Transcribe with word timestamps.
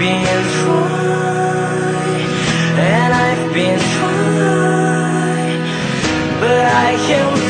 been 0.00 0.24
trying, 0.64 2.30
and 2.78 3.12
I've 3.12 3.52
been 3.52 3.78
trying, 3.78 5.60
but 6.40 6.64
I 6.64 6.96
can't. 7.06 7.49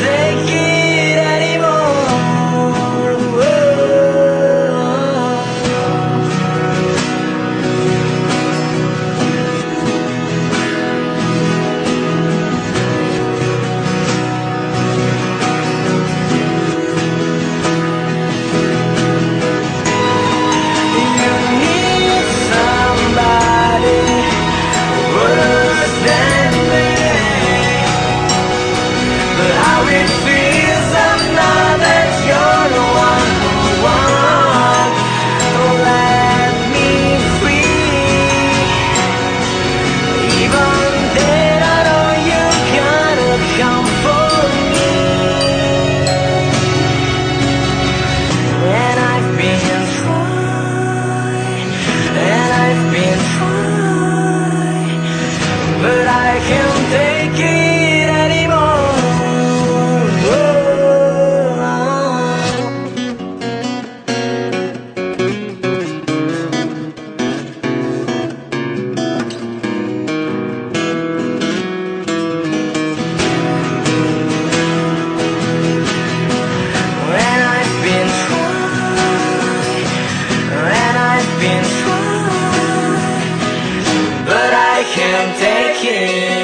take 85.38 85.84
it. 85.84 86.39